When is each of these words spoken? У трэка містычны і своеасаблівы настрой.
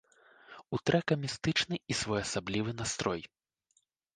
У 0.77 0.79
трэка 0.89 1.17
містычны 1.27 1.75
і 1.81 1.93
своеасаблівы 2.01 2.71
настрой. 2.81 3.21